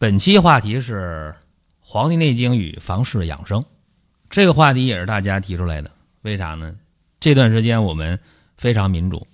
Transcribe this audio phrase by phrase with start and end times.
[0.00, 1.34] 本期话题是
[1.80, 3.60] 《黄帝内经与房事养生》，
[4.30, 5.90] 这个话题也是大家提出来的。
[6.22, 6.76] 为啥呢？
[7.18, 8.20] 这段时间我们
[8.56, 9.26] 非常民主，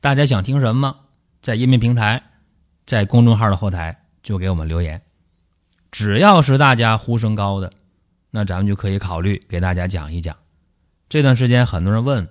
[0.00, 0.96] 大家想听什么，
[1.42, 2.22] 在音频平台、
[2.86, 5.02] 在公众号的后台就给我们留言。
[5.92, 7.70] 只要是大家呼声高的，
[8.30, 10.34] 那咱们就可以考虑给大家讲一讲。
[11.10, 12.26] 这段时间很多人问，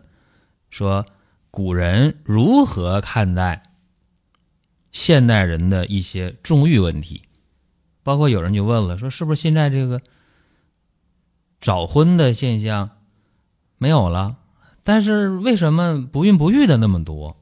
[0.71, 1.05] 说
[1.52, 3.62] 古人如何看待
[4.91, 7.21] 现代人的一些重欲问题？
[8.08, 10.02] 包括有人就问了，说是不是现在这个
[11.60, 12.90] 早婚的现象
[13.77, 14.38] 没有了？
[14.82, 17.36] 但是为什么不孕不育的那么多？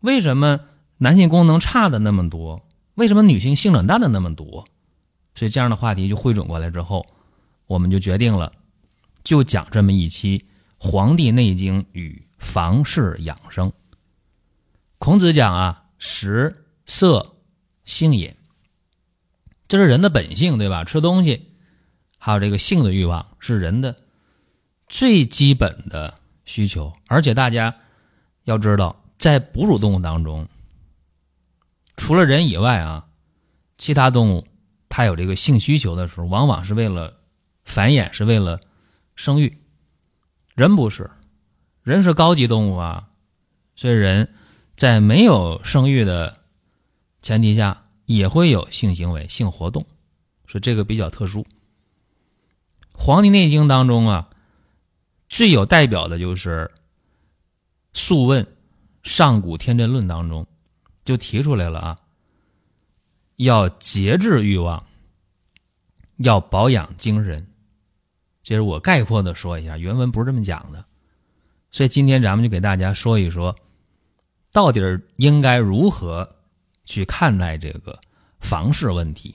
[0.00, 0.60] 为什么
[0.98, 2.68] 男性功能差的那么多？
[2.96, 4.66] 为什么女性性冷淡的那么多？
[5.34, 7.06] 所以这样的话题就汇总过来之后，
[7.66, 8.52] 我们就决定了，
[9.24, 10.38] 就讲这么一期
[10.76, 13.70] 《黄帝内经与房事养生》。
[14.98, 17.36] 孔子讲啊，食色
[17.86, 18.36] 性也。
[19.68, 20.84] 这是人的本性，对吧？
[20.84, 21.50] 吃东西，
[22.18, 23.96] 还有这个性的欲望，是人的
[24.88, 26.14] 最基本的
[26.44, 26.92] 需求。
[27.08, 27.74] 而且大家
[28.44, 30.46] 要知道，在哺乳动物当中，
[31.96, 33.06] 除了人以外啊，
[33.76, 34.46] 其他动物
[34.88, 37.18] 它有这个性需求的时候，往往是为了
[37.64, 38.60] 繁衍，是为了
[39.16, 39.58] 生育。
[40.54, 41.10] 人不是，
[41.82, 43.08] 人是高级动物啊，
[43.74, 44.32] 所以人
[44.76, 46.38] 在没有生育的
[47.20, 47.82] 前提下。
[48.06, 49.84] 也会有性行为、性活动，
[50.46, 51.42] 所以这个比较特殊。
[52.92, 54.30] 《黄帝内经》当中啊，
[55.28, 56.70] 最有代表的就是
[57.92, 58.44] 《素问·
[59.02, 60.46] 上古天真论》当中
[61.04, 61.98] 就提出来了啊，
[63.36, 64.86] 要节制欲望，
[66.18, 67.44] 要保养精神。
[68.44, 70.84] 这是我概括的说一下，原文不是这么讲的。
[71.72, 73.54] 所以今天咱们就给大家说一说，
[74.52, 74.80] 到底
[75.16, 76.32] 应该如何。
[76.88, 77.98] 去看待这个
[78.48, 79.34] 房事问题，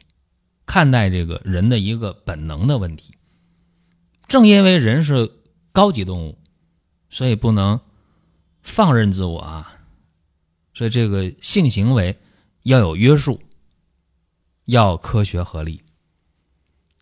[0.66, 3.14] 看待这个人的一个本能的问题。
[4.26, 5.30] 正因为人是
[5.74, 6.40] 高级动物，
[7.10, 7.78] 所以不能
[8.64, 9.74] 放任自我啊。
[10.74, 12.18] 所以这个性行为
[12.64, 13.42] 要有约束，
[14.64, 15.84] 要科学合理。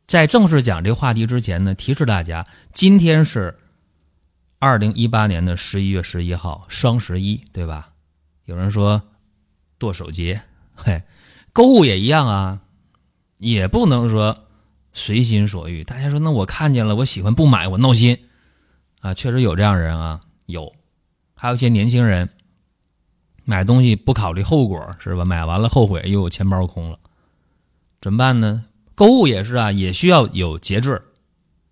[0.08, 3.56] 在正式讲这话题之前呢，提示大家，今天是
[4.58, 7.94] 二零一八年的十一月十一号，双十一，对吧？
[8.46, 9.00] 有人说。
[9.82, 10.42] 剁手节，
[10.76, 11.02] 嘿，
[11.54, 12.62] 购物也一样啊，
[13.38, 14.46] 也不能说
[14.94, 15.84] 随心所欲。
[15.84, 18.18] 大家说，那我看见了，我喜欢不买，我闹心
[19.02, 19.14] 啊。
[19.14, 20.72] 确实有这样人啊，有，
[21.34, 22.30] 还有一些年轻人
[23.46, 25.26] 买东西不考虑后果，是吧？
[25.26, 27.00] 买完了后悔，又有钱包空了，
[28.02, 28.66] 怎么办呢？
[28.96, 31.02] 购物也是啊，也需要有节制，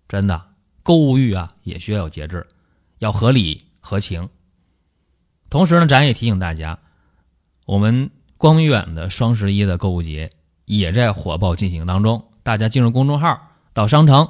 [0.08, 0.42] 真的，
[0.82, 2.46] 购物欲啊，也需要有节制，
[2.98, 4.28] 要合理合情。
[5.50, 6.78] 同时呢，咱也提醒大家。
[7.66, 10.30] 我们光远的双十一的购物节
[10.64, 13.36] 也在火爆进行当中，大家进入公众号
[13.72, 14.28] 到商城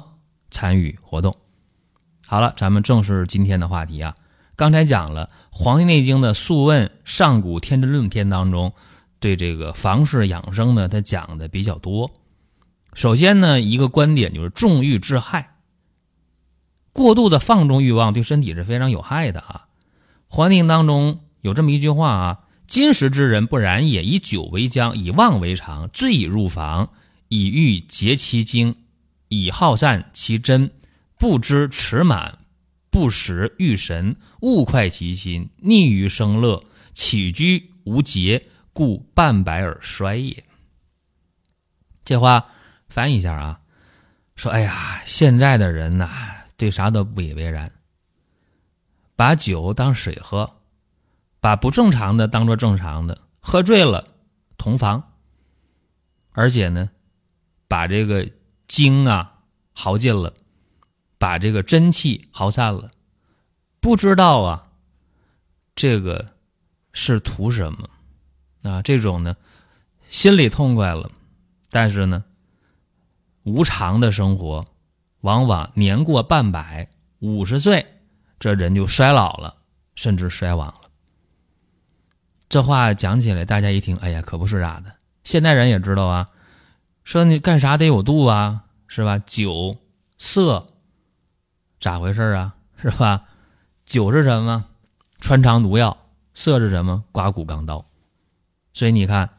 [0.49, 1.37] 参与活动。
[2.25, 4.15] 好了，咱们正式今天的话题啊。
[4.55, 8.73] 刚才讲了《黄帝内经》的《素问·上古天真论》篇当中，
[9.19, 12.09] 对这个房事养生呢，它讲的比较多。
[12.93, 15.57] 首先呢，一个观点就是重欲致害，
[16.93, 19.67] 过度的放纵欲望对身体是非常有害的啊。
[20.27, 22.39] 《黄帝当中有这么一句话啊。
[22.69, 26.91] 今时之人不然也，以酒为浆，以妄为常，醉以入房，
[27.27, 28.75] 以欲竭其精，
[29.27, 30.69] 以耗散其真，
[31.17, 32.37] 不知持满，
[32.91, 36.63] 不识欲神，勿快其心，逆于生乐，
[36.93, 40.43] 起居无节，故半百而衰也。
[42.05, 42.45] 这话
[42.87, 43.59] 翻译一下啊，
[44.35, 46.07] 说：哎呀，现在的人呐，
[46.55, 47.71] 对啥都不以为然，
[49.15, 50.58] 把酒当水喝。
[51.41, 54.05] 把不正常的当做正常的，喝醉了
[54.57, 55.13] 同房，
[56.31, 56.89] 而且呢，
[57.67, 58.29] 把这个
[58.67, 59.39] 精啊
[59.73, 60.33] 耗尽了，
[61.17, 62.91] 把这个真气耗散了，
[63.79, 64.67] 不知道啊，
[65.75, 66.33] 这个
[66.91, 67.89] 是图什么
[68.63, 68.81] 啊？
[68.81, 69.37] 这种呢，
[70.09, 71.09] 心里痛快了，
[71.69, 72.25] 但是呢，
[73.43, 74.65] 无常的生活，
[75.21, 76.89] 往往年过半百、
[77.19, 77.85] 五十岁，
[78.39, 79.55] 这人就衰老了，
[79.95, 80.73] 甚至衰亡。
[82.49, 84.91] 这话讲起来，大家一听，哎呀，可不是咋的。
[85.23, 86.27] 现代人也知道啊，
[87.03, 89.19] 说你干啥得有度啊，是吧？
[89.19, 89.77] 酒
[90.17, 90.65] 色
[91.79, 92.55] 咋回事啊？
[92.81, 93.23] 是吧？
[93.85, 94.65] 酒是什么？
[95.19, 95.95] 穿肠毒药。
[96.33, 97.03] 色是什么？
[97.11, 97.85] 刮骨钢刀。
[98.73, 99.29] 所以你看，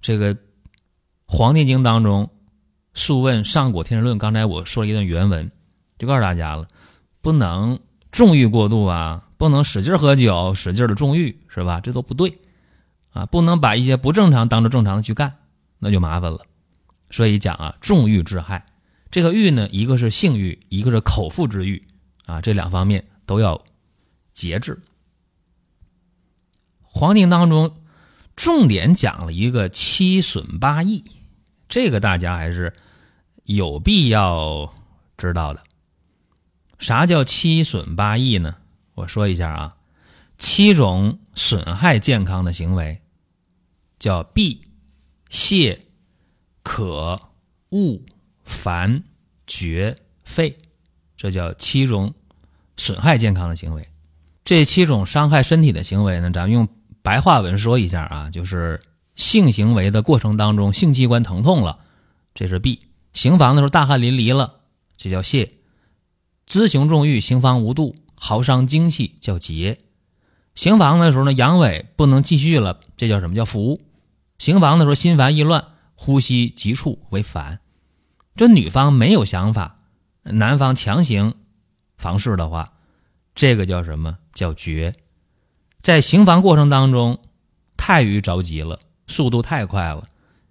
[0.00, 0.34] 这个
[1.26, 2.24] 《黄帝经》当中，
[2.94, 5.50] 《素问·上古天人论》，刚才我说了一段原文，
[5.98, 6.66] 就告诉大家了，
[7.20, 7.78] 不能
[8.10, 11.80] 纵欲过度啊，不能使劲喝酒，使劲的纵欲，是吧？
[11.80, 12.32] 这都不对
[13.14, 15.36] 啊，不能把一些不正常当做正常的去干，
[15.78, 16.40] 那就麻烦了。
[17.10, 18.66] 所以讲啊，重欲致害。
[19.10, 21.82] 这个欲呢，一个是性欲，一个是口腹之欲
[22.26, 23.64] 啊，这两方面都要
[24.34, 24.82] 节制。
[26.82, 27.76] 黄帝当中
[28.34, 31.04] 重点讲了一个七损八益，
[31.68, 32.72] 这个大家还是
[33.44, 34.74] 有必要
[35.16, 35.62] 知道的。
[36.80, 38.56] 啥叫七损八益呢？
[38.94, 39.76] 我说一下啊，
[40.38, 43.00] 七种损害健康的行为
[44.04, 44.60] 叫闭、
[45.30, 45.80] 泄、
[46.62, 47.18] 渴、
[47.70, 47.98] 恶、
[48.44, 49.02] 烦、
[49.46, 50.54] 绝、废，
[51.16, 52.12] 这叫七种
[52.76, 53.88] 损害健康的行为。
[54.44, 56.68] 这七种伤害身体的行为呢，咱们用。
[57.00, 58.78] 白话文说一下啊，就是
[59.16, 61.78] 性行为的过程当中，性器官疼痛了，
[62.34, 62.78] 这是闭；
[63.14, 64.60] 行房的时候大汗淋漓了，
[64.98, 65.46] 这叫泄；
[66.46, 69.76] 咨行重欲，行房无度，耗伤精气，叫竭；
[70.54, 73.78] 行房的时候呢，阳痿不能继续了，这叫什么叫伏；
[74.38, 75.64] 行房的时候心烦意乱，
[75.94, 77.60] 呼吸急促为烦。
[78.36, 79.78] 这女方没有想法，
[80.22, 81.34] 男方强行
[81.96, 82.72] 房事的话，
[83.34, 84.94] 这个叫什么叫绝。
[85.82, 87.18] 在行房过程当中，
[87.76, 90.04] 太于着急了，速度太快了，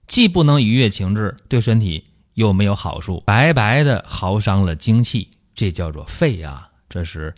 [0.07, 2.05] 既不能愉悦情志，对身体
[2.35, 7.33] 又没有好处，白白的耗伤了精气，这叫做废啊，这是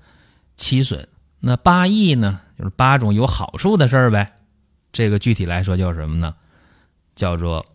[0.57, 1.07] 七损。
[1.39, 4.35] 那八益呢，就是八种有好处的事儿呗。
[4.95, 6.35] 这个具体来说叫什么呢？
[7.17, 7.65] 叫做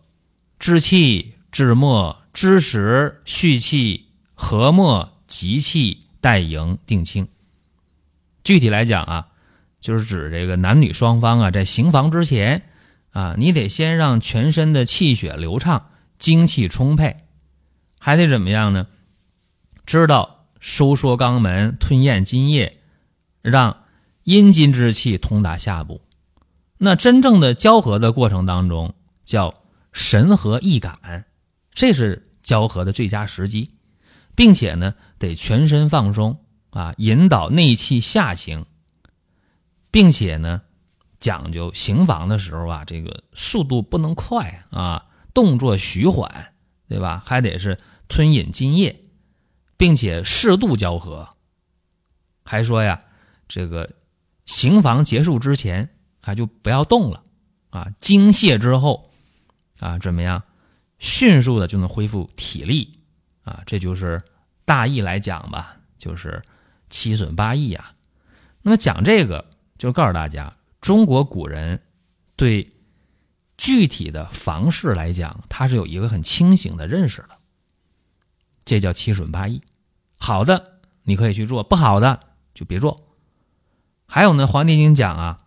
[0.57, 7.27] 治气、治末、知时、蓄气、和末、集气、待盈、定清。
[8.43, 9.27] 具体来讲啊。
[9.79, 12.61] 就是指这个男女双方啊，在行房之前
[13.13, 15.89] 啊，你得先让全身的气血流畅，
[16.19, 17.17] 精气充沛，
[17.97, 18.85] 还得怎么样呢？
[19.87, 22.77] 知道收缩肛门，吞咽津液，
[23.41, 23.75] 让
[24.23, 25.99] 阴津之气通达下部。
[26.83, 29.53] 那真正的交合的过程当中，叫
[29.93, 31.25] 神和意感，
[31.71, 33.75] 这是交合的最佳时机，
[34.33, 38.65] 并且呢，得全身放松啊，引导内气下行。
[39.91, 40.63] 并且呢，
[41.19, 45.05] 讲究行房的时候啊，这个速度不能快啊，
[45.35, 46.53] 动作徐缓，
[46.87, 47.21] 对吧？
[47.23, 47.77] 还得是
[48.07, 49.03] 吞饮津液，
[49.77, 51.29] 并且适度交合。
[52.43, 53.03] 还说呀，
[53.47, 53.87] 这个
[54.47, 55.87] 行房结束之前
[56.21, 57.23] 啊，就不要动了
[57.69, 57.87] 啊。
[57.99, 59.11] 精泄之后
[59.79, 60.41] 啊，怎么样？
[60.99, 62.91] 迅速的就能恢复体力
[63.43, 63.61] 啊。
[63.65, 64.21] 这就是
[64.65, 66.41] 大意来讲吧，就是
[66.89, 67.93] 七损八益啊。
[68.61, 69.45] 那么讲这个。
[69.77, 71.81] 就告诉大家，中国古人
[72.35, 72.69] 对
[73.57, 77.29] 具体的房事来讲，他是有一个很清醒的认识的。
[78.63, 79.59] 这叫七损八益，
[80.17, 82.19] 好的你可以去做，不好的
[82.53, 83.07] 就别做。
[84.05, 85.40] 还有呢，《黄帝经》讲啊，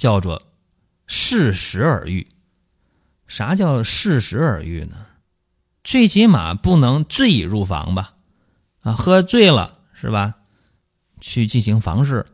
[0.00, 0.40] 叫做
[1.06, 2.26] 适时而愈。
[3.28, 5.06] 啥叫适时而愈呢？
[5.84, 8.14] 最起码不能醉已入房吧？
[8.80, 10.36] 啊，喝醉了是吧？
[11.20, 12.24] 去进行房事。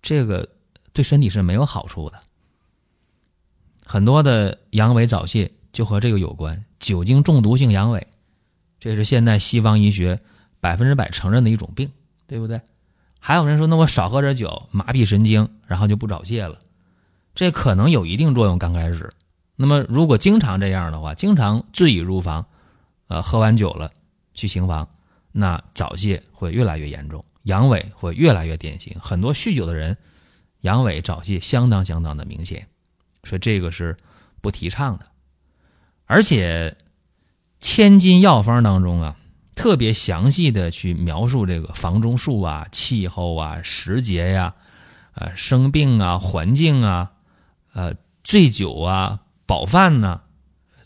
[0.00, 0.48] 这个
[0.92, 2.20] 对身体是没有好处的，
[3.84, 8.00] 很多的阳痿早泄就和这个有关，酒精中毒性阳痿，
[8.78, 10.20] 这是现代西方医学
[10.60, 11.90] 百分之百承认的一种病，
[12.28, 12.60] 对不对？
[13.18, 16.58] 还有人说，那我少喝点酒，麻痹神经，然后就不早泄了，
[17.34, 19.12] 这可能有一定作用，刚开始。
[19.56, 22.46] 那么如果经常这样的话，经常醉已入房，
[23.08, 23.90] 呃，喝完酒了
[24.34, 24.88] 去行房，
[25.30, 27.24] 那早泄会越来越严重。
[27.44, 29.96] 阳痿会越来越典型，很多酗酒的人，
[30.60, 32.66] 阳痿早泄相当相当的明显，
[33.24, 33.96] 所以这个是
[34.40, 35.06] 不提倡的。
[36.06, 36.76] 而且，
[37.60, 39.16] 千金药方当中啊，
[39.54, 44.54] 特别详细的去描述这个房中术啊、气候啊、时节呀、
[45.14, 47.12] 呃生病啊、环境啊、
[47.72, 50.20] 呃醉酒啊、饱饭呢，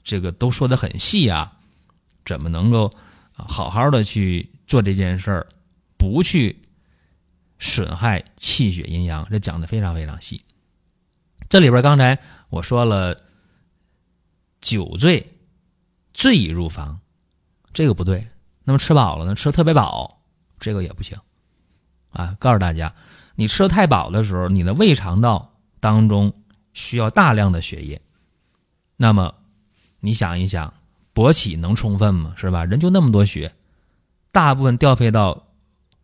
[0.03, 1.59] 这个都说的很细啊，
[2.25, 2.93] 怎么能够
[3.33, 5.47] 好好的去做这件事儿？
[5.99, 6.63] 不去
[7.59, 10.45] 损害气血阴阳，这讲的非常非常细。
[11.49, 12.19] 这里边刚才
[12.51, 13.23] 我说了，
[14.61, 15.27] 酒醉
[16.13, 17.01] 醉已入房，
[17.73, 18.29] 这个不对。
[18.65, 19.35] 那么吃饱了呢？
[19.35, 20.23] 吃的特别饱，
[20.61, 21.17] 这个也不行
[22.11, 22.37] 啊！
[22.39, 22.95] 告诉大家，
[23.37, 26.35] 你吃的太饱的时候，你的胃肠道当中
[26.77, 27.99] 需要大量的血液，
[28.99, 29.35] 那么
[30.01, 30.75] 你想一想，
[31.15, 32.35] 勃起能充分吗？
[32.37, 32.67] 是吧？
[32.67, 33.55] 人就那么多血，
[34.31, 35.47] 大部分调配到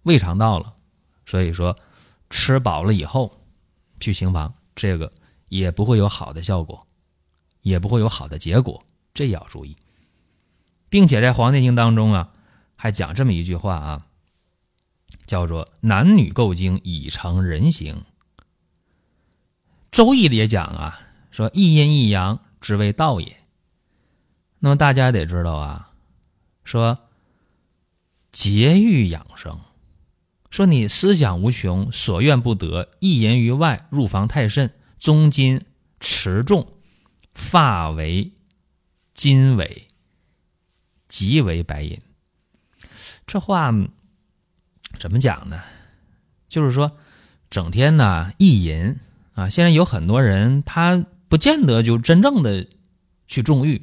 [0.04, 0.72] 胃肠道了，
[1.26, 1.76] 所以说
[2.30, 3.38] 吃饱了以后
[4.00, 5.12] 去行房，这个
[5.48, 6.86] 也不会有好的效果，
[7.60, 9.76] 也不会有好的结果，这要注意。
[10.88, 12.32] 并且在《黄帝内经》当中啊，
[12.76, 14.06] 还讲这么一句话啊，
[15.26, 17.94] 叫做“男女构精已成人形”。
[19.92, 23.36] 《周易》里也讲啊，说“一阴一阳，之谓道也”。
[24.58, 25.90] 那么大家得知道啊，
[26.64, 26.98] 说
[28.32, 29.60] 节欲养生，
[30.50, 35.60] 说你思想无穷，所愿不得，一言于外，入房太甚，中金
[36.00, 36.72] 持重，
[37.34, 38.32] 发为
[39.12, 39.88] 金尾。
[41.06, 42.00] 即为白银，
[43.26, 43.70] 这话
[44.98, 45.62] 怎么讲呢？
[46.48, 46.96] 就是说，
[47.50, 48.98] 整天呢意淫
[49.34, 49.48] 啊。
[49.48, 52.66] 现在有很多人，他不见得就真正的
[53.26, 53.80] 去纵欲，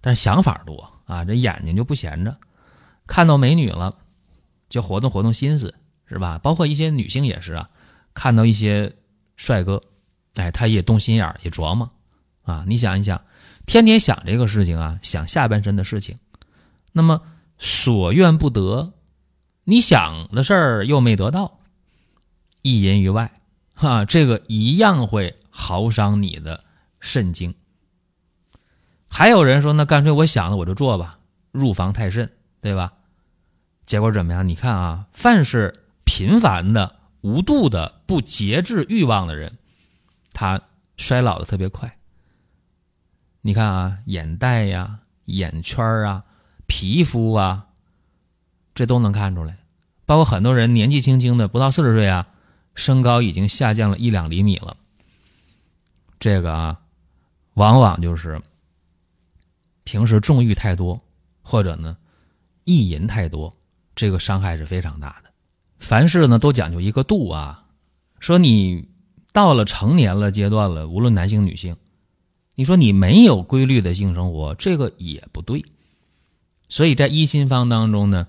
[0.00, 1.24] 但是想法多啊。
[1.24, 2.36] 这眼睛就不闲着，
[3.06, 3.96] 看到美女了
[4.68, 5.74] 就活动活动心思，
[6.06, 6.38] 是吧？
[6.38, 7.68] 包括一些女性也是啊，
[8.14, 8.92] 看到一些
[9.36, 9.80] 帅哥，
[10.34, 11.90] 哎，他也动心眼也琢磨
[12.42, 12.64] 啊。
[12.66, 13.20] 你想一想，
[13.66, 16.16] 天天想这个事情啊，想下半身的事情。
[16.92, 17.22] 那么
[17.58, 18.92] 所愿不得，
[19.64, 21.60] 你想的事儿又没得到，
[22.62, 23.32] 一淫于外，
[23.82, 26.64] 哈，这个一样会耗伤你的
[27.00, 27.54] 肾精。
[29.08, 31.18] 还有人说，那干脆我想了我就做吧，
[31.50, 32.92] 入房太甚，对吧？
[33.84, 34.48] 结果怎么样？
[34.48, 39.58] 你看啊，凡是频繁的、无度的、不节制欲望的人，
[40.32, 40.60] 他
[40.96, 41.92] 衰老的特别快。
[43.40, 46.24] 你看啊，眼袋呀，眼圈啊。
[46.68, 47.66] 皮肤啊，
[48.74, 49.58] 这都能看出来，
[50.06, 52.28] 包括很多人年纪轻轻的，不到四十岁啊，
[52.74, 54.76] 身高已经下降了一两厘米了。
[56.18, 56.80] 这个啊，
[57.54, 58.40] 往往就是
[59.84, 61.00] 平时纵欲太多，
[61.42, 61.96] 或者呢，
[62.64, 63.52] 意淫太多，
[63.94, 65.30] 这个伤害是非常大的。
[65.80, 67.64] 凡事呢都讲究一个度啊，
[68.20, 68.88] 说你
[69.32, 71.76] 到了成年了阶段了，无论男性女性，
[72.54, 75.64] 你说你没有规律的性生活，这个也不对。
[76.68, 78.28] 所以在一心方当中呢，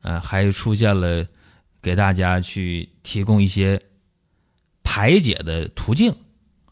[0.00, 1.26] 呃，还出现了
[1.84, 3.78] 给大家去提供一些
[4.82, 6.16] 排解的途径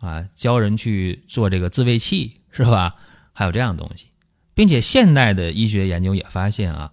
[0.01, 2.97] 啊，教人去做这个自慰器， 是吧？
[3.35, 4.07] 还有这样东西，
[4.55, 6.93] 并且现代的医学研究也发现啊，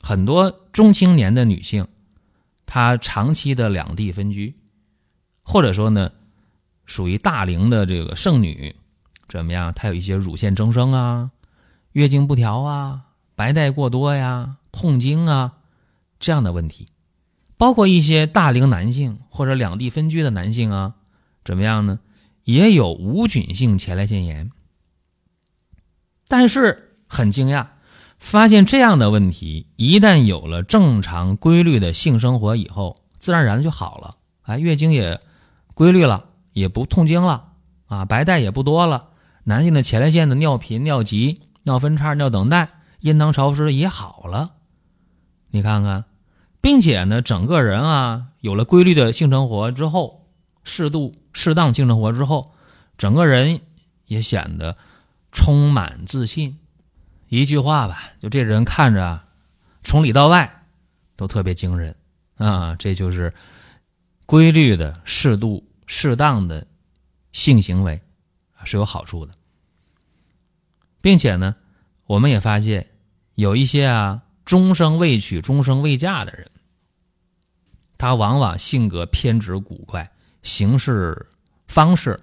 [0.00, 1.86] 很多中青年的女性，
[2.66, 4.56] 她长期的两地分居，
[5.44, 6.10] 或者说呢，
[6.84, 8.74] 属于大龄的这个剩女，
[9.28, 9.72] 怎么样？
[9.72, 11.30] 她有一些乳腺增生啊，
[11.92, 13.02] 月经不调啊。
[13.36, 15.54] 白带过多呀，痛经啊，
[16.20, 16.86] 这样的问题，
[17.62, 20.94] 包括一些大龄男性或者两地分居的男性啊，
[21.44, 22.00] 怎么样呢？
[22.42, 24.50] 也有无菌性前列腺炎。
[26.26, 27.68] 但是很惊讶，
[28.18, 34.16] 发现这样的问题一旦有了正常规律的性生活以后，自然而然就好了。
[34.42, 35.20] 哎，月经也
[35.72, 37.52] 规律了，也不痛经了
[37.86, 39.10] 啊，白带也不多了，
[39.44, 42.70] 男性的前列腺的尿频、尿急、尿分叉、尿等待。
[42.98, 44.50] 阴囊潮湿也好了，
[45.52, 46.04] 你看看，
[46.62, 50.26] 并且呢，整个人啊有了规律的性生活之后，
[50.64, 52.54] 适度适当性生活之后，
[52.96, 53.60] 整个人
[54.06, 54.78] 也显得
[55.32, 56.58] 充满自信。
[57.28, 59.20] 一句话吧，就这人看着
[59.82, 60.64] 从里到外
[61.16, 61.94] 都特别惊人
[62.36, 62.76] 啊！
[62.78, 63.34] 这就是
[64.24, 66.66] 规律的、适度、适当的
[67.32, 68.00] 性行为
[68.64, 69.32] 是有好处的，
[71.00, 71.56] 并且呢，
[72.06, 72.86] 我们也发现。
[73.34, 76.50] 有一些啊，终生未娶、终生未嫁的人，
[78.02, 80.10] 他往往性格偏执古怪，
[80.42, 81.24] 行事
[81.68, 82.18] 方式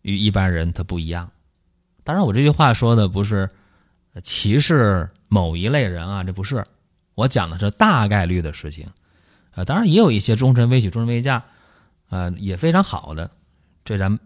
[0.00, 1.30] 与一般人他不一样。
[2.02, 3.50] 当然，我这句话说的不是
[4.22, 6.64] 歧视某一类人啊，这不是。
[7.14, 8.88] 我讲的是大概率的事情。
[9.50, 11.44] 呃，当然也有一些终身未娶、终身未嫁，
[12.08, 13.30] 呃，也非常好的，
[13.84, 14.18] 这咱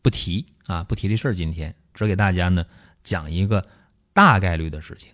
[0.00, 1.34] 不提啊，不提这事儿。
[1.34, 2.64] 今天只给大家呢
[3.02, 3.62] 讲一个
[4.14, 5.10] 大概率的事情。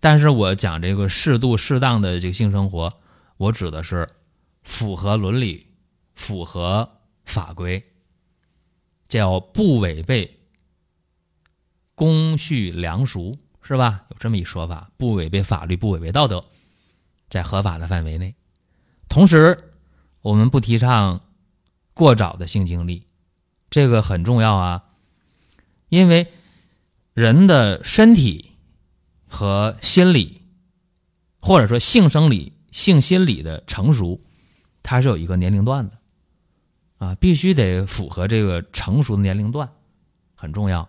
[0.00, 2.92] 但是我讲这个适度适当的这个性生活，
[3.40, 4.06] 我指的是
[4.64, 5.66] 符合伦理、
[6.14, 7.82] 符合法规，
[9.08, 10.42] 叫不违背
[11.94, 14.04] 公序良俗，是吧？
[14.10, 16.44] 有这么一说法，不违背法律，不违背道德，
[17.30, 18.34] 在合法的范围内。
[19.08, 19.72] 同时，
[20.20, 21.22] 我们不提倡
[21.94, 23.06] 过早的性经历，
[23.70, 24.84] 这个很重要啊，
[25.88, 26.30] 因为
[27.14, 28.50] 人的身体。
[29.32, 30.42] 和心理，
[31.40, 34.20] 或者说性生理、性心理的成熟，
[34.82, 35.98] 它是有一个年龄段的，
[36.98, 39.70] 啊，必须得符合这个成熟的年龄段，
[40.34, 40.88] 很重要。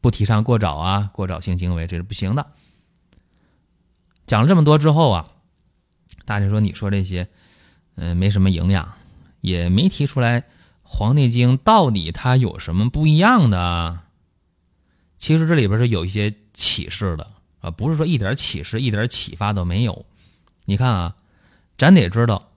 [0.00, 2.46] 不提倡过早啊，过早性行为这是不行的。
[4.26, 5.28] 讲了这么多之后啊，
[6.24, 7.28] 大家说你说这些，
[7.96, 8.92] 嗯，没什么营养，
[9.40, 10.40] 也没提出来
[10.82, 14.00] 《黄帝内经》到底它有什么不一样的。
[15.18, 20.06] 其实这里边是有一些启示的啊，不是说一点启示、一点启发都没有。
[20.66, 21.16] 你看啊，
[21.78, 22.50] 咱得知道，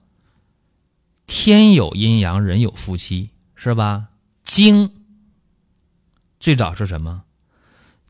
[1.26, 4.08] 天有阴阳，人有夫妻，是吧？
[4.44, 4.90] 精
[6.38, 7.22] 最早是什么？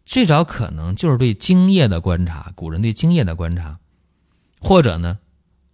[0.07, 3.79] 最早可能就是对精液的观察，古人对精液的观察，
[4.59, 5.19] 或者呢，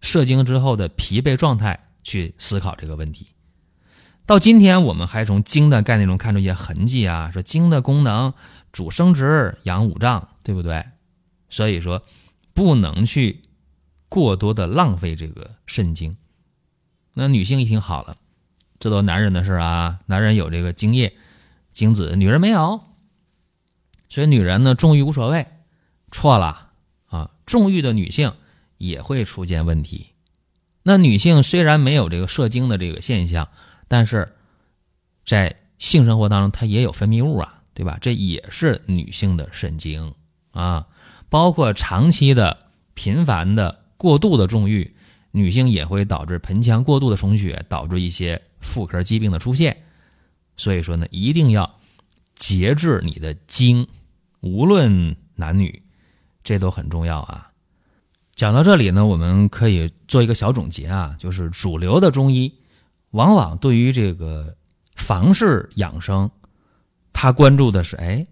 [0.01, 3.29] 射精之后的疲惫状态去思考这个问题。
[4.27, 8.35] 到今天，我们还从精的概念中看出一些痕迹啊，说精的功能
[8.73, 10.85] 主生殖、养五脏，对不对？
[11.49, 12.03] 所以说，
[12.53, 13.41] 不能去
[14.23, 16.17] 过多的浪费这个肾精。
[17.13, 18.17] 那女性一听好了，
[18.79, 21.15] 这都男人的事啊，男人有这个精液、
[21.75, 22.81] 精子，女人没有。
[24.09, 25.47] 所以女人呢，重欲无所谓，
[26.11, 26.71] 错了
[27.09, 27.31] 啊！
[27.45, 28.33] 重欲的女性
[28.79, 30.13] 也会出现问题。
[30.83, 33.49] 那女性虽然没有这个射精的这个现象，
[33.87, 34.35] 但是
[35.27, 37.99] 在性生活当中，她也有分泌物啊，对吧？
[38.01, 40.15] 这也是女性的肾精
[40.53, 40.87] 啊。
[41.29, 44.95] 包括长期的、频繁的、过度的重欲，
[45.31, 49.77] 女性也会导致盆腔过度的充血，导致一些妇科疾病的出现。
[50.57, 51.71] 所以说呢，一定要。
[52.39, 53.89] 节制你的精，
[54.41, 55.83] 无论男女，
[56.45, 57.51] 这都很重要啊。
[58.35, 62.55] 讲到这里呢，我们可以做一个小总结啊，就是主流的中医
[63.13, 64.55] 往往对于这个
[64.97, 66.31] 房事养生，
[67.15, 68.27] 他关注的是哎，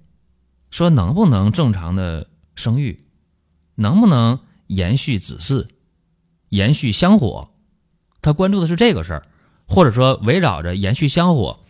[0.71, 3.03] 说能不能正常的生育，
[3.75, 5.67] 能不能延续子嗣，
[6.49, 7.51] 延续香火，
[8.23, 9.27] 他关注的是这个事儿，
[9.67, 11.61] 或者说围绕着延续香火。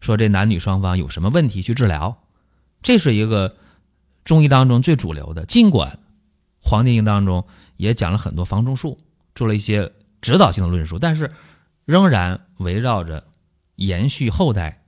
[0.00, 2.22] 说这男女双方有什么问题去治疗，
[2.82, 3.56] 这是一个
[4.24, 5.44] 中医当中最主流的。
[5.46, 5.90] 尽管
[6.60, 7.44] 《黄帝内经》当中
[7.76, 8.98] 也讲了很多方中术，
[9.34, 11.32] 做了一些指导性的论述，但是
[11.86, 13.26] 仍然围绕着
[13.76, 14.84] 延续后代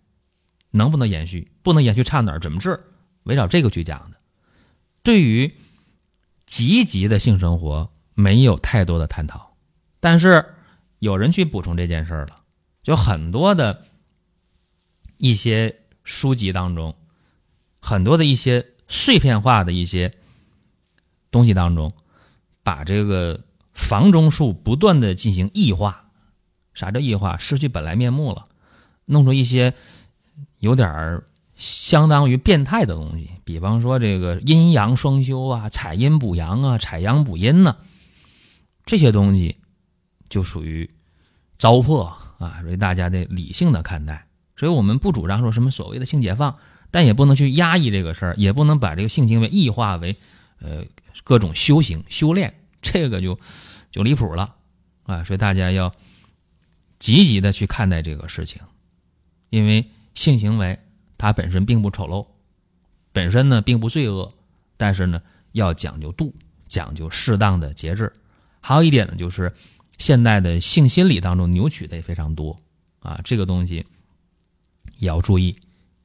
[0.71, 2.79] 能不能延续，不能延续差哪儿，怎么治，
[3.25, 4.19] 围绕这个去讲的。
[5.03, 5.53] 对于
[6.49, 9.55] 积极的性生活没有太多的探讨，
[10.01, 10.45] 但是
[10.99, 12.41] 有人去补充这件事儿了，
[12.83, 13.85] 就很多的。
[15.21, 16.95] 一些书籍当中，
[17.81, 20.15] 很多的一些碎片化的一些
[21.33, 21.93] 东西当中，
[22.63, 23.41] 把这个
[23.73, 26.13] 房中术不断的进行异化。
[26.73, 27.37] 啥叫异化？
[27.37, 28.47] 失去本来面目了，
[29.07, 29.75] 弄出一些
[30.61, 31.25] 有点儿
[31.59, 33.31] 相当于变态的东西。
[33.45, 37.77] 比方说这个阴阳双修啊，采阴补阳啊，采阳补阴呢，
[38.87, 39.57] 这些东西
[40.31, 40.89] 就属于
[41.59, 42.05] 糟粕
[42.39, 44.27] 啊，所以大家得理性的看待。
[44.57, 46.57] 所以我们不主张说什么所谓的性解放，
[46.91, 50.17] 但也不能去压抑这个事儿，也不能把这个性行为异化为，
[50.61, 50.85] 呃，
[51.23, 53.39] 各种修行修炼，这个就
[53.93, 54.55] 就离谱了
[55.05, 55.23] 啊！
[55.23, 55.95] 所以大家要
[56.99, 58.61] 积极的去看待这个事情，
[59.51, 60.79] 因为性行为
[61.19, 62.27] 它本身并不丑陋，
[63.13, 64.33] 本身呢并不罪恶，
[64.77, 65.21] 但是呢
[65.53, 66.33] 要讲究度，
[66.69, 68.11] 讲究适当的节制。
[68.61, 69.53] 还有一点呢，就是
[69.99, 72.57] 现代的性心理当中扭曲的也非常多
[73.01, 73.85] 啊，这个东西。
[74.99, 75.55] 也要注意，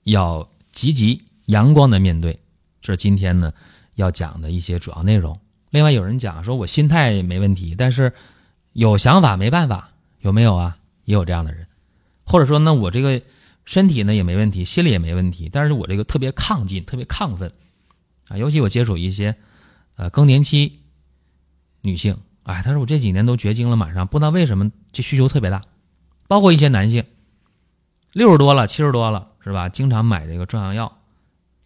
[0.04, 2.38] 要积极阳光的面对，
[2.82, 3.52] 这是今天呢
[3.96, 5.40] 要讲的一些主要内容。
[5.72, 8.14] 另外有人讲说，我心态没问题，但是
[8.74, 10.78] 有想法没办法，有没有啊？
[11.06, 11.66] 也有这样的人，
[12.24, 13.20] 或者说呢，我这个
[13.66, 17.52] 身体呢也没问题，心里也没问题，但是我这个特别亢进，特别亢奋
[18.28, 18.38] 啊。
[18.38, 19.36] 尤其我接触一些
[19.96, 20.82] 呃更年期
[21.82, 25.62] 女性，哎，她说我这几年都绝经了，马上不知道为什么这需求特别大，
[26.28, 27.04] 包括一些男性。
[28.12, 29.70] 六十多了，七十多了，是吧？
[29.70, 31.00] 经常买这个壮阳药，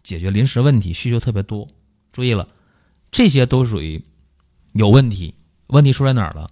[0.02, 1.68] 解决临时问题，需求特别多。
[2.10, 2.48] 注意了，
[3.10, 4.02] 这些都属于
[4.72, 5.34] 有问题。
[5.66, 6.48] 问题出在哪儿了？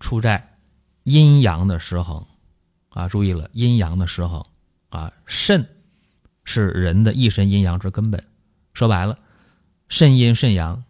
[0.00, 0.56] 出在
[1.04, 2.24] 阴阳的失衡
[2.90, 3.08] 啊！
[3.08, 4.44] 注意了，阴阳的失衡
[4.88, 5.66] 啊，肾
[6.44, 8.22] 是人的一身阴阳之根本。
[8.74, 9.18] 说白了，
[9.88, 10.82] 肾阴肾阳，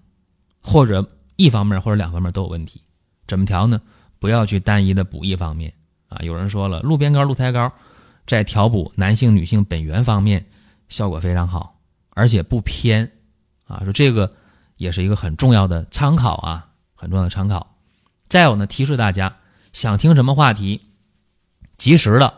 [0.61, 1.05] 或者
[1.37, 2.83] 一方面或者两方面都有问题。
[3.27, 3.81] 怎么调呢？
[4.19, 5.73] 不要去单一的补一方面
[6.09, 6.19] 啊！
[6.23, 7.73] 有人说了，鹿鞭膏、鹿胎膏。
[8.27, 10.45] 在调补男性、女性本源方面，
[10.91, 11.81] 效果非常好，
[12.11, 13.11] 而且不偏，
[13.65, 14.31] 啊，说这个
[14.77, 17.75] 也是一个很重要的参考啊，很重要的参考。
[18.29, 19.35] 再有呢，提示大家
[19.73, 20.79] 想听什么话题，
[21.79, 22.35] 及时的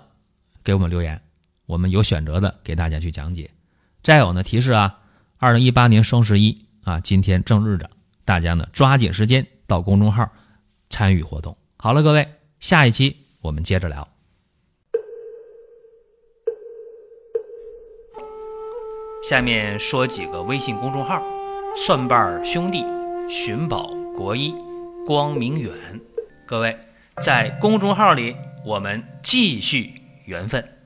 [0.63, 1.21] 给我们留言，
[1.71, 3.49] 我们有选择的给大家去讲解。
[4.03, 4.99] 再有呢，提示啊，
[5.39, 7.89] 二零一八年双十一啊，今天正日子，
[8.25, 10.29] 大家呢抓紧时间到公众号
[10.89, 11.57] 参与活动。
[11.77, 12.27] 好了，各位，
[12.59, 14.09] 下一期我们接着聊。
[19.23, 21.23] 下面说几个微信公众号：
[21.77, 22.85] 蒜瓣兄弟、
[23.29, 24.53] 寻宝国医、
[25.07, 25.73] 光明远。
[26.47, 26.77] 各位
[27.23, 30.80] 在公众号里，我们继续缘分。